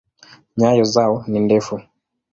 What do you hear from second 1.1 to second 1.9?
ni ndefu.